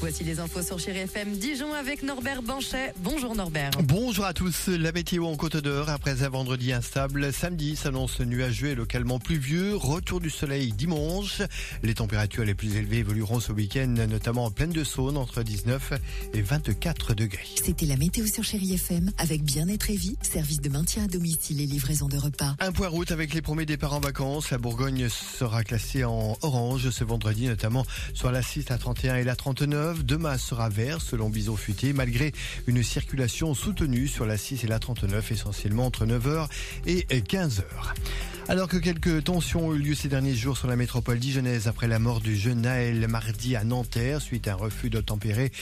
[0.00, 2.94] Voici les infos sur Chéri FM Dijon avec Norbert Banchet.
[3.00, 3.72] Bonjour Norbert.
[3.82, 4.68] Bonjour à tous.
[4.68, 7.30] La météo en Côte d'Or après un vendredi instable.
[7.34, 9.76] Samedi s'annonce nuageux et localement pluvieux.
[9.76, 11.42] Retour du soleil dimanche.
[11.82, 15.92] Les températures les plus élevées évolueront ce week-end, notamment en pleine de Saône, entre 19
[16.32, 17.48] et 24 degrés.
[17.62, 21.60] C'était la météo sur Chérie FM avec Bien-être et Vie, service de maintien à domicile
[21.60, 22.56] et livraison de repas.
[22.60, 24.50] Un point route avec les premiers départs en vacances.
[24.50, 29.24] La Bourgogne sera classée en orange ce vendredi, notamment sur la 6, la 31 et
[29.24, 29.89] la 39.
[30.04, 32.32] Demain sera vert selon Bison Futé, malgré
[32.66, 36.48] une circulation soutenue sur la 6 et la 39, essentiellement entre 9h
[36.86, 37.64] et 15h.
[38.50, 41.86] Alors que quelques tensions ont eu lieu ces derniers jours sur la métropole dijonnaise après
[41.86, 45.52] la mort du jeune Naël mardi à Nanterre suite à un refus d'obtempérer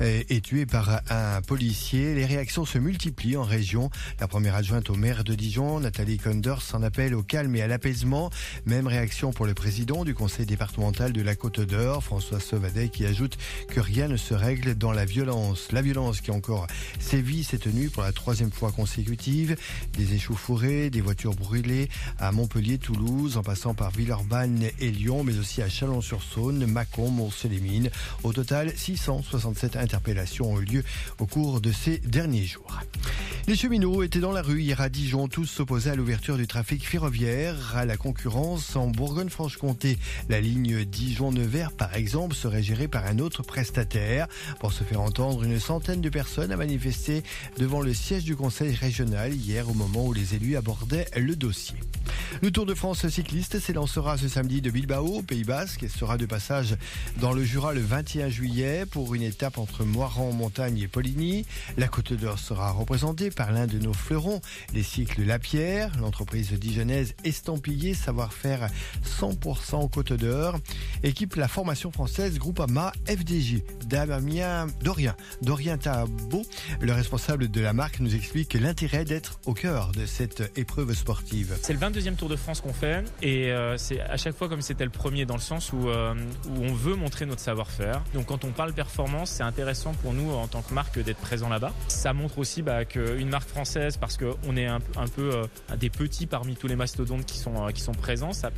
[0.00, 3.90] euh, et tué par un policier, les réactions se multiplient en région.
[4.18, 7.66] La première adjointe au maire de Dijon, Nathalie Condors, s'en appelle au calme et à
[7.66, 8.30] l'apaisement.
[8.64, 13.04] Même réaction pour le président du conseil départemental de la Côte d'Or, François Sauvadet, qui
[13.04, 13.36] ajoute
[13.68, 15.70] que rien ne se règle dans la violence.
[15.70, 16.66] La violence qui encore
[16.98, 19.54] sévit cette nuit pour la troisième fois consécutive.
[19.98, 25.36] Des échauffourées, des voitures brûlées à Montpellier, Toulouse, en passant par Villeurbanne et Lyon, mais
[25.40, 27.90] aussi à Chalon-sur-Saône, Mâcon, Mont-Sélémine.
[28.22, 30.84] Au total, 667 interpellations ont eu lieu
[31.18, 32.78] au cours de ces derniers jours.
[33.48, 36.86] Les cheminots étaient dans la rue hier à Dijon, tous s'opposaient à l'ouverture du trafic
[36.86, 39.96] ferroviaire, à la concurrence en Bourgogne-Franche-Comté.
[40.28, 44.28] La ligne Dijon-Nevers, par exemple, serait gérée par un autre prestataire.
[44.60, 47.22] Pour se faire entendre, une centaine de personnes a manifesté
[47.56, 51.78] devant le siège du conseil régional hier au moment où les élus abordaient le dossier.
[52.42, 56.26] Le Tour de France cycliste s'élancera ce samedi de Bilbao, Pays Basque, et sera de
[56.26, 56.76] passage
[57.18, 61.46] dans le Jura le 21 juillet pour une étape entre Moiran, Montagne et Poligny.
[61.78, 64.40] La Côte d'Or sera représentée par l'un de nos fleurons,
[64.74, 68.68] les cycles La Pierre, l'entreprise dijonnaise estampillée savoir-faire
[69.06, 70.58] 100% Côte d'Or,
[71.04, 73.62] équipe la formation française Groupama FDJ.
[73.86, 76.42] Damien Dorien, Dorien Tabo,
[76.80, 81.56] le responsable de la marque, nous explique l'intérêt d'être au cœur de cette épreuve sportive.
[81.62, 84.62] C'est le 22e Tour de France qu'on fait et euh, c'est à chaque fois comme
[84.62, 86.12] c'était le premier dans le sens où, euh,
[86.48, 88.02] où on veut montrer notre savoir-faire.
[88.14, 91.48] Donc quand on parle performance, c'est intéressant pour nous en tant que marque d'être présent
[91.48, 91.72] là-bas.
[91.86, 92.84] Ça montre aussi bah,
[93.18, 94.80] qu'une marque française, parce qu'on est un,
[95.14, 98.50] peu euh, des petits parmi tous les mastodontes qui sont, euh, présents, ça,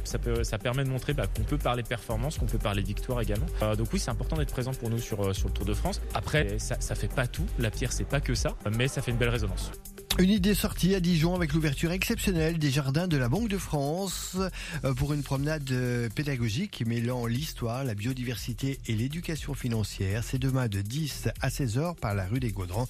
[0.59, 3.47] permet de montrer bah, qu'on peut parler performance, qu'on peut parler victoire également.
[3.63, 6.03] Euh, donc oui, c'est important d'être présent pour nous sur, le Tour de France.
[6.15, 7.47] Après, ça fait pas tout.
[7.59, 9.73] La pierre, c'est pas que ça, mais ça fait une belle résonance.
[10.19, 14.37] Une idée sortie à Dijon avec l'ouverture exceptionnelle des jardins de la Banque de France
[14.85, 20.23] euh, pour une promenade euh, pédagogique mêlant l'histoire, la biodiversité et l'éducation financière.
[20.25, 22.89] C'est demain de 10 à 16 heures par la rue des Gaudrans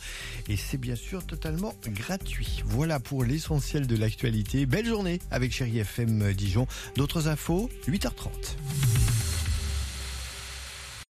[0.48, 2.62] et c'est bien sûr totalement gratuit.
[2.64, 4.66] Voilà pour l'essentiel de l'actualité.
[4.66, 6.66] Belle journée avec Chéri FM Dijon.
[6.96, 8.89] D'autres infos, 8h30.